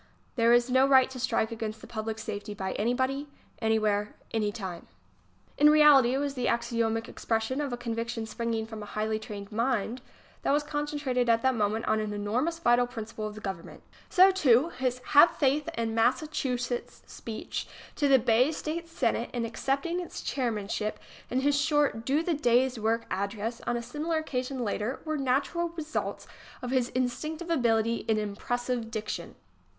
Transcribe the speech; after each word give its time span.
There 0.35 0.51
is 0.51 0.71
no 0.71 0.87
right 0.87 1.11
to 1.11 1.19
strike 1.19 1.51
against 1.51 1.79
the 1.79 1.85
public 1.85 2.17
safety 2.17 2.55
by 2.55 2.71
anybody, 2.73 3.27
anyivhere, 3.61 4.13
anytime." 4.31 4.87
[19] 4.87 4.87
m 4.87 4.87
HAVE 4.87 4.87
FAITH 4.87 5.11
IN 5.11 5.13
COOLIDGE! 5.13 5.19
If 5.45 5.57
eb 5.57 5.61
m 5.61 5.67
In 5.67 5.71
reality 5.73 6.13
it 6.13 6.17
was 6.17 6.33
the 6.33 6.47
axiomatic 6.47 7.09
expression 7.09 7.61
of 7.61 7.71
a 7.71 7.77
conviction 7.77 8.25
springing 8.25 8.65
from 8.65 8.81
a 8.81 8.87
highly 8.87 9.19
trained 9.19 9.51
mind 9.51 10.01
that 10.41 10.49
was 10.53 10.63
concentrated 10.63 11.29
at 11.29 11.43
that 11.43 11.53
moment 11.53 11.85
on 11.85 11.99
an 11.99 12.09
enor 12.09 12.41
mously 12.41 12.63
vital 12.63 12.87
principle 12.87 13.27
of 13.27 13.43
government. 13.43 13.83
So, 14.09 14.31
too, 14.31 14.69
his 14.69 14.97
"Have 15.13 15.37
Faith 15.37 15.69
in 15.77 15.93
Massachusetts" 15.93 17.03
speech 17.05 17.67
to 17.95 18.07
the 18.07 18.17
Bay 18.17 18.51
State 18.51 18.89
Senate, 18.89 19.29
in 19.33 19.45
accepting 19.45 19.99
its 19.99 20.23
chairmanship, 20.23 20.97
and 21.29 21.43
his 21.43 21.55
short 21.61 22.05
"Do 22.05 22.23
the 22.23 22.33
Day's 22.33 22.79
Work" 22.79 23.05
address 23.11 23.61
on 23.67 23.77
a 23.77 23.83
similar 23.83 24.17
occasion 24.17 24.61
later, 24.63 25.01
were 25.05 25.19
natural 25.19 25.69
re 25.69 25.83
sults 25.83 26.25
of 26.63 26.71
his 26.71 26.89
instinctive 26.89 27.51
ability 27.51 27.97
in 28.07 28.17
impressive 28.17 28.89
diction. 28.89 29.35